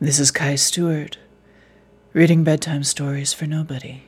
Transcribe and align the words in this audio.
This 0.00 0.18
is 0.18 0.30
Kai 0.30 0.56
Stewart, 0.56 1.18
reading 2.12 2.44
bedtime 2.44 2.84
stories 2.84 3.32
for 3.32 3.46
nobody. 3.46 4.02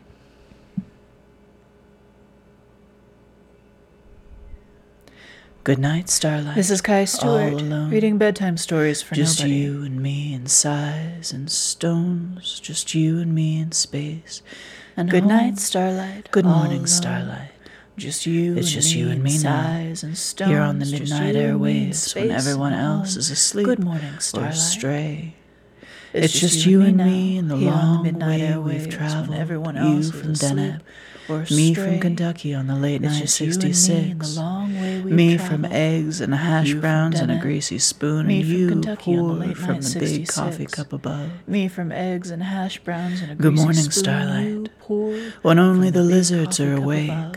Good 5.65 5.79
night, 5.79 6.09
Starlight. 6.09 6.55
This 6.55 6.71
is 6.71 6.81
Kai 6.81 7.05
Stewart, 7.05 7.53
All 7.55 7.61
alone. 7.61 7.91
reading 7.91 8.17
bedtime 8.17 8.57
stories 8.57 9.03
for 9.03 9.15
just 9.15 9.41
nobody. 9.41 9.61
Just 9.61 9.75
you 9.77 9.83
and 9.85 10.01
me 10.01 10.33
in 10.33 10.47
sighs 10.47 11.33
and 11.33 11.51
stones, 11.51 12.59
just 12.61 12.95
you 12.95 13.19
and 13.21 13.35
me 13.35 13.61
in 13.61 13.73
space. 13.73 14.41
And 14.97 15.11
Good 15.11 15.25
home. 15.25 15.29
night, 15.33 15.59
Starlight. 15.59 16.31
Good 16.31 16.47
morning. 16.47 16.87
Starlight. 16.87 17.51
Just 17.99 18.25
you. 18.27 18.53
It's 18.57 18.69
and 18.69 18.83
just 18.83 18.95
me 18.95 19.01
you 19.01 19.11
and 19.11 19.23
me 19.23 19.37
in 19.37 19.43
now. 19.43 19.63
sighs 19.63 20.03
and 20.03 20.17
stones. 20.17 20.51
Here 20.51 20.61
on 20.61 20.79
the 20.79 20.87
midnight 20.87 21.35
you 21.35 21.41
and 21.41 21.61
me 21.61 21.83
in 21.83 21.91
airwaves 21.91 22.15
when 22.17 22.31
everyone 22.31 22.73
else 22.73 23.17
is 23.17 23.31
asleep 23.31 23.67
Good 23.67 23.85
morning, 23.85 24.15
or 24.15 24.21
Starlight. 24.21 24.53
astray. 24.55 25.35
It's, 26.13 26.39
just, 26.39 26.65
you 26.65 26.83
and 26.83 26.97
me 26.97 27.37
in 27.37 27.49
the 27.49 27.57
Here 27.57 27.71
long 27.71 28.03
midnight 28.03 28.41
way 28.41 28.57
we've 28.57 28.89
traveled. 28.89 29.37
everyone 29.37 29.77
you 29.77 30.11
from 30.11 30.33
Deneb, 30.33 30.81
me 31.51 31.75
from. 31.75 32.01
Kentucky 32.01 32.55
on 32.55 32.67
the 32.67 32.75
late 32.75 33.03
It's 33.03 33.13
night 33.13 33.21
just 33.21 33.41
you 33.41 33.53
and 33.53 33.63
me 33.63 33.73
66. 33.73 34.37
long 34.37 34.81
way 34.81 35.03
Me 35.03 35.37
from 35.37 35.65
eggs 35.67 36.21
and 36.23 36.35
hash 36.35 36.69
You 36.69 36.81
browns 36.81 37.21
and 37.21 37.31
a 37.31 37.37
greasy 37.39 37.79
spoon, 37.79 38.27
me 38.27 38.41
and 38.41 38.49
you 38.49 38.69
Kentucky 38.69 39.17
the 39.17 39.55
from 39.55 39.81
the 39.81 39.97
big 40.01 40.29
coffee 40.29 40.67
cup 40.67 40.93
above. 40.93 41.31
Me 41.47 41.69
from 41.69 41.93
eggs 41.93 42.31
and 42.31 42.43
hash 42.43 42.79
browns 42.79 43.21
and 43.21 43.33
a 43.33 43.35
Good 43.35 43.55
morning, 43.55 43.91
spoon 43.91 43.93
Starlight. 43.93 44.69
When 45.43 45.59
only 45.59 45.89
from 45.89 45.95
the 45.95 46.03
lizards 46.03 46.59
are 46.61 46.75
awake, 46.75 47.11
above. 47.11 47.35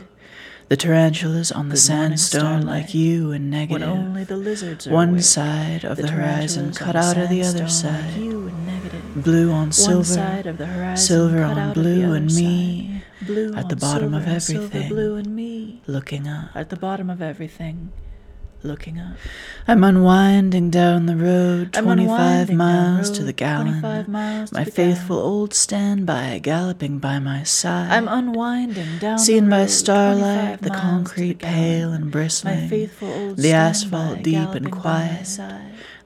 The 0.72 0.78
tarantulas 0.78 1.52
on 1.52 1.68
the 1.68 1.76
sandstone 1.76 2.62
like 2.62 2.94
you 2.94 3.34
and 3.34 3.52
negative. 3.52 3.90
When 3.90 3.98
only 4.06 4.24
the 4.24 4.38
lizards 4.38 4.88
are 4.88 4.94
One 4.94 5.10
awake. 5.10 5.24
side 5.24 5.84
of 5.84 5.98
the, 5.98 6.08
horizon 6.10 6.72
cut 6.72 6.96
out 6.96 7.18
of 7.18 7.28
the 7.28 7.44
other 7.44 7.64
like 7.64 7.70
side. 7.70 8.18
Negative. 8.18 9.04
Blue 9.22 9.52
on 9.52 9.74
silver, 9.74 10.06
side 10.06 10.48
of 10.48 10.58
the 10.58 10.68
horizon 10.68 11.06
silver 11.06 11.44
on 11.44 11.56
the 11.68 11.74
blue 11.74 12.14
and 12.14 12.34
me, 12.34 13.04
Blue 13.22 13.54
at 13.54 13.68
the 13.68 13.76
bottom 13.76 14.14
of 14.14 14.26
everything. 14.26 14.88
blue 14.88 15.18
and 15.18 15.36
me 15.36 15.82
looking 15.88 16.26
up. 16.26 16.52
at 16.56 16.70
the 16.70 16.78
bottom 16.78 17.10
of 17.10 17.22
everything, 17.22 17.92
looking 18.64 19.00
up. 19.00 19.14
I'm 19.68 19.84
unwinding 19.84 20.70
down 20.70 21.06
the 21.06 21.16
road, 21.16 21.76
I'm 21.78 21.84
25 21.86 22.00
unwinding 22.50 22.58
down 22.58 22.58
miles 22.58 23.12
to 23.12 23.24
the 23.24 23.34
gallon. 23.34 23.82
25 23.82 24.08
miles 24.08 24.50
to 24.50 24.56
My 24.56 24.64
the 24.64 24.72
faithful 24.72 25.18
gallon. 25.18 25.32
old 25.32 25.54
standby 25.54 26.40
galloping 26.40 27.00
by 27.00 27.20
my 27.20 27.44
side. 27.44 27.92
I'm 27.92 28.08
unwinding 28.08 29.00
down 29.00 29.20
Seen 29.20 29.46
the 29.46 29.52
by 29.52 29.60
road, 29.62 29.70
starlight, 29.70 30.60
25 30.60 30.62
the 30.62 30.70
concrete 30.70 31.38
gallon. 31.40 31.54
pale 31.56 31.92
and 31.94 32.12
bristling, 32.12 32.62
My 32.62 32.68
faithful 32.68 33.14
old 33.14 33.38
the 33.38 33.52
asphalt 33.52 34.24
deep 34.24 34.50
and 34.50 34.72
quiet, 34.72 35.28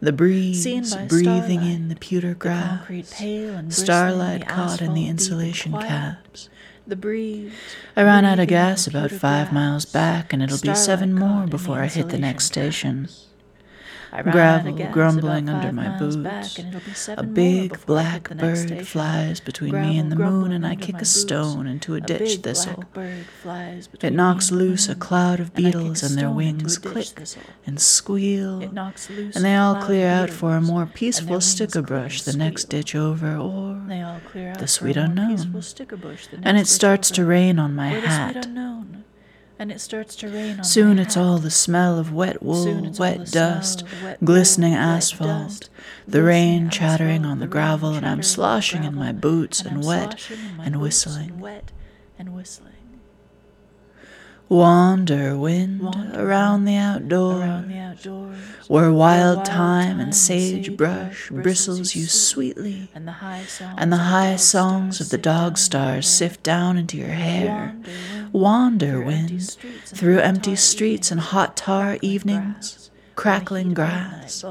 the 0.01 0.11
breeze 0.11 0.65
breathing 1.07 1.63
in 1.63 1.87
the 1.89 1.95
pewter 1.95 2.29
The 2.29 2.35
grass, 2.35 2.77
concrete 2.79 3.09
pale 3.11 3.55
and 3.55 3.67
bristling, 3.69 3.85
starlight 3.85 4.39
the 4.41 4.45
caught 4.45 4.81
in 4.81 4.93
the 4.93 5.07
insulation 5.07 5.71
caps. 5.73 6.49
The 6.87 6.95
breeze. 6.95 7.51
I 7.95 8.03
ran 8.03 8.25
out 8.25 8.39
of 8.39 8.47
gas 8.47 8.85
about 8.85 9.09
five 9.09 9.51
miles 9.51 9.85
back, 9.85 10.31
and 10.31 10.43
it'll 10.43 10.61
be 10.61 10.75
seven 10.75 11.15
more 11.15 11.47
before 11.47 11.79
I 11.79 11.87
hit 11.87 12.09
the 12.09 12.19
next 12.19 12.45
station. 12.45 13.05
caps. 13.05 13.09
I 13.09 13.09
ran 13.09 13.11
out 13.11 14.04
Gravel 14.23 14.73
grumbling 14.91 15.49
under 15.49 15.71
my 15.71 15.97
boots. 15.97 16.15
back, 16.15 16.59
and 16.59 16.75
it'll 16.75 16.81
be 16.81 16.93
A 17.17 17.23
big 17.23 17.85
black 17.85 18.29
bird 18.29 18.87
flies 18.87 19.39
between 19.39 19.73
me 19.73 19.97
and 19.97 20.11
the 20.11 20.15
moon, 20.15 20.51
and 20.51 20.65
I 20.65 20.75
kick 20.75 21.01
a 21.01 21.05
stone 21.05 21.67
into 21.67 21.95
a 21.95 22.01
ditch 22.01 22.19
big 22.19 22.43
thistle. 22.43 22.73
black 22.75 22.93
bird 22.93 23.25
flies 23.41 23.89
It 24.01 24.13
knocks 24.13 24.51
loose 24.51 24.87
a 24.89 24.95
cloud 24.95 25.39
of 25.39 25.51
and 25.55 25.59
a 25.59 25.61
beetles, 25.61 26.03
and 26.03 26.11
their 26.17 26.29
stone 26.29 26.31
into 26.31 26.31
a 26.31 26.33
wings 26.33 26.77
click 26.77 27.05
thistle. 27.07 27.41
and 27.65 27.79
squeal. 27.79 28.61
It 28.61 28.73
knocks 28.73 29.09
loose 29.09 29.35
And 29.35 29.43
they 29.45 29.55
all 29.55 29.75
clear 29.75 30.07
out 30.07 30.29
for 30.29 30.55
a 30.55 30.61
more 30.61 30.85
peaceful 30.85 31.41
sticker 31.41 31.81
brush 31.81 32.21
the 32.21 32.35
next 32.37 32.65
ditch 32.65 32.95
over, 32.95 33.35
or 33.37 33.81
They 33.87 34.01
all 34.01 34.19
clear 34.31 34.51
out 34.51 34.59
the 34.59 34.67
sweet 34.67 34.97
unknown. 34.97 35.35
peaceful 35.35 35.61
sticker 35.61 35.97
bush 35.97 36.27
the 36.27 36.39
and 36.43 36.57
it 36.57 36.67
starts 36.67 37.11
to 37.11 37.25
rain 37.25 37.59
on 37.59 37.75
my 37.75 37.89
hat. 37.89 38.47
And 39.57 39.71
it 39.71 39.79
starts 39.79 40.15
to 40.17 40.27
rain 40.27 40.57
on 40.57 40.63
Soon 40.63 40.99
it's 40.99 41.15
all 41.15 41.37
the 41.37 41.51
smell 41.51 41.97
of 41.97 42.11
wet 42.11 42.43
wool, 42.43 42.63
Soon 42.63 42.85
it's 42.85 42.99
all 42.99 43.05
wet 43.05 43.31
dust, 43.31 43.83
wet 44.03 44.23
glistening 44.23 44.71
wool, 44.73 44.79
wet 44.81 44.95
asphalt, 44.95 45.29
dust, 45.29 45.69
the 46.07 46.23
rain 46.23 46.69
chattering 46.69 47.21
asphalt, 47.21 47.31
on 47.31 47.39
the 47.39 47.47
gravel, 47.47 47.93
and 47.93 47.97
I'm 47.97 48.01
chattering 48.01 48.13
on 48.13 48.17
the 48.17 48.23
sloshing 48.23 48.83
in 48.83 48.95
my 48.95 49.11
boots 49.11 49.61
and 49.61 49.77
and 49.77 49.85
wet 49.85 50.19
sloshing 50.19 50.45
in 50.45 50.57
my 50.57 50.65
and 50.65 50.81
whistling. 50.81 51.29
and 51.29 51.41
wet 51.41 51.71
and 52.19 52.35
whistling. 52.35 52.73
Wander 54.47 55.35
wind 55.35 55.81
Wander 55.81 56.21
around 56.21 56.65
the 56.65 56.75
outdoors, 56.75 57.41
Around 57.41 57.69
the 57.69 57.77
outdoors, 57.79 58.37
where 58.67 58.91
wild 58.91 59.37
wild 59.37 59.47
thyme 59.47 59.99
and 59.99 60.15
sagebrush 60.15 61.29
bristles 61.31 61.95
you 61.95 62.05
sweetly, 62.05 62.89
and 62.93 63.07
the 63.07 63.13
high 63.13 63.43
songs, 63.43 63.75
and 63.77 63.91
the 63.91 63.97
of 63.97 64.03
high 64.03 64.35
songs 64.35 65.01
of 65.01 65.09
the 65.09 65.17
dog 65.17 65.57
stars 65.57 66.07
sift 66.07 66.43
down 66.43 66.77
into 66.77 66.95
your 66.95 67.07
hair. 67.07 67.75
Wander 68.31 69.01
wind, 69.03 69.57
through 69.85 70.19
empty 70.19 70.55
streets 70.55 71.09
and 71.09 71.21
hot 71.21 71.57
tar 71.57 71.97
evenings, 72.03 72.91
crackling 73.15 73.73
grass. 73.73 74.43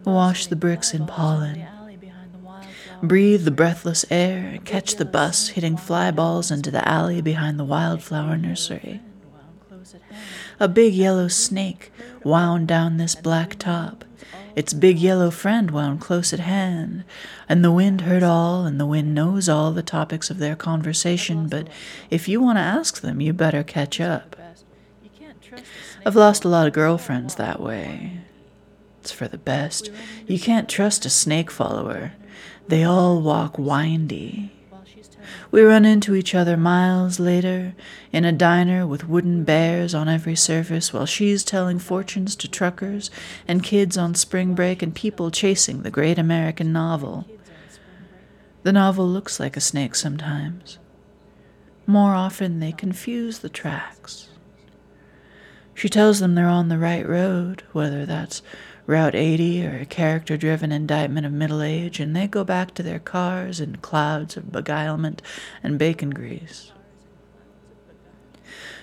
Wash 0.04 0.48
the 0.48 0.56
bricks 0.56 0.94
in 0.94 1.02
hitting 1.02 1.06
fly 1.06 1.16
balls 1.16 1.40
over 1.40 1.40
pollen. 1.40 1.54
the 1.60 1.66
alley 1.68 1.98
behind 1.98 2.34
the 2.34 2.40
wildflower 2.40 3.08
Breathe 3.08 3.46
the 3.46 3.52
breathless 3.52 4.06
air, 4.10 4.48
and 4.54 4.66
catch 4.66 4.96
the 4.96 5.06
bus 5.06 5.50
hitting 5.50 5.78
fly 5.78 6.12
balls 6.12 6.50
into 6.50 6.72
the 6.72 6.88
alley 6.88 7.22
behind 7.22 7.60
the 7.60 7.64
wildflower 7.64 8.38
nursery. 8.38 9.02
A 10.60 10.68
big 10.68 10.94
yellow 10.94 11.28
snake 11.28 11.92
wound 12.24 12.68
down 12.68 12.98
this 12.98 13.16
black 13.16 13.58
top. 13.60 14.04
Its 14.56 14.74
big 14.74 14.98
yellow 14.98 15.30
friend 15.30 15.70
wound 15.70 16.00
close 16.00 16.32
at 16.32 16.40
hand, 16.40 17.04
and 17.50 17.64
the 17.64 17.72
wind 17.72 18.02
heard 18.02 18.24
all, 18.24 18.66
and 18.66 18.80
the 18.80 18.86
wind 18.86 19.14
knows 19.14 19.50
all 19.50 19.72
the 19.72 19.84
topics 19.84 20.30
of 20.30 20.38
their 20.38 20.56
conversation, 20.56 21.48
but 21.48 21.68
if 22.10 22.30
you 22.30 22.42
want 22.42 22.58
to 22.58 22.62
ask 22.62 23.02
them, 23.02 23.20
you 23.20 23.34
better 23.34 23.64
catch 23.64 24.00
up. 24.00 24.36
I've 26.06 26.16
lost 26.16 26.46
a 26.46 26.50
lot 26.50 26.68
of 26.68 26.74
girlfriends 26.74 27.36
that 27.36 27.60
way. 27.60 28.22
It's 29.02 29.12
for 29.12 29.28
the 29.28 29.38
best. 29.38 29.92
You 30.26 30.40
can't 30.40 30.70
trust 30.70 31.06
a 31.06 31.10
snake 31.10 31.52
follower. 31.52 32.14
They 32.68 32.84
all 32.84 33.22
walk 33.22 33.60
windy. 33.60 34.55
While 34.86 34.94
she's 34.94 35.08
telling 35.08 35.28
We 35.52 35.62
run 35.62 35.86
into 35.86 36.16
each 36.16 36.36
other 36.36 36.58
miles 36.58 37.20
later 37.20 37.74
in 38.12 38.26
a 38.26 38.32
diner 38.32 38.86
with 38.86 39.08
wooden 39.08 39.44
bears 39.44 39.94
on 39.96 40.08
every 40.08 40.36
surface 40.36 40.94
while 40.94 41.06
she's 41.06 41.44
telling 41.44 41.80
fortunes 41.80 42.36
to 42.38 42.48
truckers 42.48 43.10
and 43.48 43.64
kids 43.64 43.98
on 43.98 44.16
spring 44.16 44.54
break 44.54 44.82
and 44.82 44.94
people 44.94 45.32
chasing 45.32 45.82
the 45.82 45.92
great 45.92 46.20
American 46.20 46.72
novel. 46.72 47.26
kids 47.28 47.50
on 47.50 47.72
spring 47.72 47.98
break. 48.10 48.64
The 48.64 48.74
novel 48.74 49.08
looks 49.08 49.40
like 49.40 49.58
a 49.58 49.62
snake 49.62 49.96
sometimes. 49.96 50.78
More 51.88 52.14
often, 52.16 52.60
they 52.60 52.72
confuse 52.72 53.40
the 53.40 53.50
tracks. 53.50 54.30
She 55.76 55.90
tells 55.90 56.20
them 56.20 56.36
they're 56.36 56.48
on 56.48 56.70
the 56.70 56.80
right 56.80 57.08
road, 57.08 57.64
whether 57.74 58.06
that's 58.06 58.42
Route 58.88 59.16
80 59.16 59.66
or 59.66 59.80
a 59.80 59.86
character 59.86 60.38
driven 60.38 60.72
indictment 60.72 61.26
of 61.26 61.32
middle 61.32 61.62
age, 61.62 62.00
and 62.00 62.16
they 62.16 62.28
go 62.28 62.44
back 62.44 62.74
to 62.76 62.84
their 62.84 63.00
cars 63.00 63.60
in 63.60 63.78
clouds 63.78 64.38
of 64.38 64.52
beguilement 64.52 65.22
and 65.64 65.80
bacon 65.80 66.12
grease. 66.12 66.72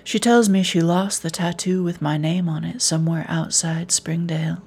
She 0.05 0.19
tells 0.19 0.49
me 0.49 0.63
she 0.63 0.81
lost 0.81 1.23
the 1.23 1.31
tattoo 1.31 1.85
with 1.85 2.03
my 2.03 2.17
name 2.17 2.49
on 2.49 2.65
it 2.65 2.83
somewhere 2.83 3.25
outside 3.29 3.93
Springdale. 3.93 4.63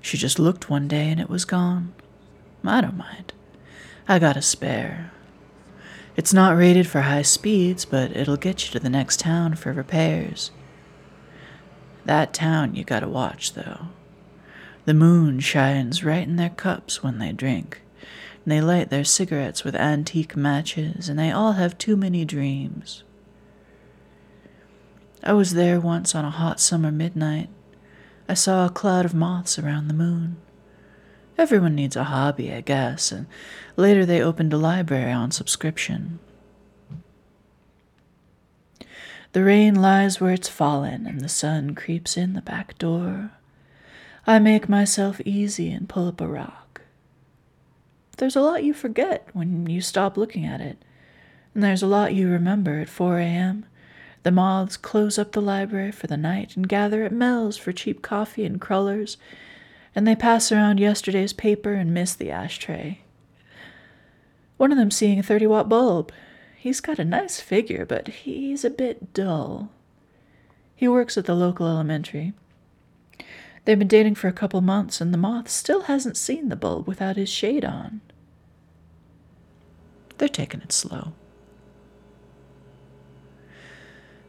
She 0.00 0.16
just 0.16 0.38
looked 0.38 0.70
one 0.70 0.86
day 0.86 1.10
and 1.10 1.20
it 1.20 1.28
was 1.28 1.44
gone. 1.44 1.92
I 2.64 2.80
don't 2.80 2.96
mind. 2.96 3.32
I 4.06 4.18
got 4.18 4.36
a 4.36 4.42
spare. 4.42 5.10
It's 6.16 6.32
not 6.32 6.56
rated 6.56 6.86
for 6.86 7.02
high 7.02 7.22
speeds, 7.22 7.84
but 7.84 8.16
it'll 8.16 8.36
get 8.36 8.64
you 8.64 8.72
to 8.72 8.80
the 8.80 8.90
next 8.90 9.20
town 9.20 9.54
for 9.54 9.72
repairs. 9.72 10.50
That 12.08 12.32
town 12.32 12.74
you 12.74 12.84
gotta 12.84 13.06
watch, 13.06 13.52
though. 13.52 13.88
The 14.86 14.94
moon 14.94 15.40
shines 15.40 16.02
right 16.02 16.26
in 16.26 16.36
their 16.36 16.48
cups 16.48 17.02
when 17.02 17.18
they 17.18 17.32
drink. 17.32 17.82
and 18.44 18.50
they 18.50 18.62
light 18.62 18.88
their 18.88 19.04
cigarettes 19.04 19.62
with 19.62 19.74
antique 19.74 20.34
matches, 20.34 21.10
and 21.10 21.18
they 21.18 21.30
all 21.30 21.52
have 21.52 21.76
too 21.76 21.98
many 21.98 22.24
dreams. 22.24 23.02
I 25.22 25.34
was 25.34 25.52
there 25.52 25.78
once 25.78 26.14
on 26.14 26.24
a 26.24 26.30
hot 26.30 26.60
summer 26.60 26.90
midnight. 26.90 27.50
I 28.26 28.32
saw 28.32 28.64
a 28.64 28.70
cloud 28.70 29.04
of 29.04 29.12
moths 29.12 29.58
around 29.58 29.88
the 29.88 29.94
moon. 29.94 30.36
Everyone 31.36 31.74
needs 31.74 31.94
a 31.94 32.04
hobby, 32.04 32.50
I 32.50 32.62
guess, 32.62 33.12
and 33.12 33.26
later 33.76 34.06
they 34.06 34.22
opened 34.22 34.54
a 34.54 34.56
library 34.56 35.12
on 35.12 35.30
subscription. 35.30 36.20
The 39.32 39.44
rain 39.44 39.74
lies 39.74 40.20
where 40.20 40.32
it's 40.32 40.48
fallen, 40.48 41.06
and 41.06 41.20
the 41.20 41.28
sun 41.28 41.74
creeps 41.74 42.16
in 42.16 42.32
the 42.32 42.40
back 42.40 42.78
door. 42.78 43.32
I 44.26 44.38
make 44.38 44.68
myself 44.68 45.20
easy 45.24 45.70
and 45.70 45.88
pull 45.88 46.08
up 46.08 46.20
a 46.20 46.26
rock. 46.26 46.82
There's 48.16 48.36
a 48.36 48.40
lot 48.40 48.64
you 48.64 48.74
forget 48.74 49.28
when 49.32 49.68
you 49.68 49.80
stop 49.80 50.16
looking 50.16 50.44
at 50.44 50.60
it, 50.60 50.78
and 51.54 51.62
there's 51.62 51.82
a 51.82 51.86
lot 51.86 52.14
you 52.14 52.28
remember 52.28 52.80
at 52.80 52.88
4 52.88 53.18
a.m. 53.18 53.66
The 54.22 54.30
moths 54.30 54.76
close 54.76 55.18
up 55.18 55.32
the 55.32 55.40
library 55.40 55.92
for 55.92 56.06
the 56.06 56.16
night 56.16 56.56
and 56.56 56.68
gather 56.68 57.04
at 57.04 57.12
Mel's 57.12 57.56
for 57.56 57.72
cheap 57.72 58.02
coffee 58.02 58.44
and 58.44 58.60
crullers, 58.60 59.16
and 59.94 60.06
they 60.06 60.16
pass 60.16 60.50
around 60.50 60.80
yesterday's 60.80 61.32
paper 61.32 61.74
and 61.74 61.94
miss 61.94 62.14
the 62.14 62.30
ashtray. 62.30 63.02
One 64.56 64.72
of 64.72 64.78
them 64.78 64.90
seeing 64.90 65.18
a 65.18 65.22
30 65.22 65.46
watt 65.46 65.68
bulb. 65.68 66.12
He's 66.60 66.80
got 66.80 66.98
a 66.98 67.04
nice 67.04 67.38
figure, 67.40 67.86
but 67.86 68.08
he's 68.08 68.64
a 68.64 68.70
bit 68.70 69.14
dull. 69.14 69.70
He 70.74 70.88
works 70.88 71.16
at 71.16 71.24
the 71.24 71.36
local 71.36 71.68
elementary. 71.68 72.32
They've 73.64 73.78
been 73.78 73.86
dating 73.86 74.16
for 74.16 74.26
a 74.26 74.32
couple 74.32 74.60
months, 74.60 75.00
and 75.00 75.14
the 75.14 75.18
moth 75.18 75.48
still 75.48 75.82
hasn't 75.82 76.16
seen 76.16 76.48
the 76.48 76.56
bulb 76.56 76.88
without 76.88 77.14
his 77.14 77.28
shade 77.28 77.64
on. 77.64 78.00
They're 80.18 80.28
taking 80.28 80.60
it 80.60 80.72
slow. 80.72 81.12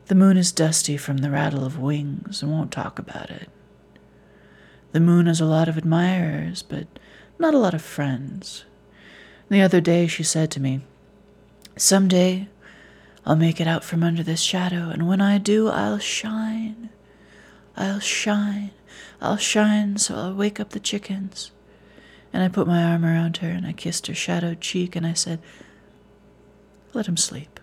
The 0.06 0.14
moon 0.14 0.38
is 0.38 0.52
dusty 0.52 0.98
from 0.98 1.18
the 1.18 1.32
rattle 1.32 1.66
of 1.66 1.80
wings 1.80 2.44
and 2.44 2.52
won't 2.52 2.72
talk 2.72 3.00
about 3.00 3.32
it. 3.32 3.50
The 4.92 5.00
moon 5.00 5.26
has 5.26 5.42
a 5.42 5.46
lot 5.46 5.68
of 5.68 5.78
admirers, 5.78 6.62
but 6.62 6.86
not 7.40 7.56
a 7.56 7.60
lot 7.60 7.74
of 7.74 7.82
friends. 7.82 8.66
The 9.50 9.62
other 9.62 9.82
day 9.82 10.06
she 10.06 10.22
said 10.22 10.52
to 10.52 10.60
me, 10.60 10.82
Some 11.76 12.08
day 12.08 12.48
I'll 13.26 13.36
make 13.36 13.62
it 13.62 13.68
out 13.68 13.84
from 13.84 14.04
under 14.04 14.24
this 14.24 14.42
shadow, 14.42 14.90
and 14.90 15.08
when 15.08 15.22
I 15.22 15.38
do, 15.38 15.68
I'll 15.68 16.00
shine. 16.00 16.90
I'll 17.76 18.00
shine. 18.00 18.72
I'll 19.22 19.38
shine 19.38 19.98
so 19.98 20.16
I'll 20.16 20.34
wake 20.34 20.60
up 20.60 20.70
the 20.70 20.80
chickens. 20.80 21.52
And 22.32 22.44
I 22.44 22.48
put 22.48 22.68
my 22.68 22.84
arm 22.84 23.06
around 23.06 23.38
her 23.38 23.50
and 23.50 23.66
I 23.66 23.74
kissed 23.74 24.08
her 24.08 24.14
shadowed 24.14 24.62
cheek 24.62 24.96
and 24.96 25.06
I 25.06 25.14
said, 25.14 25.40
Let 26.94 27.08
him 27.08 27.18
sleep. 27.18 27.59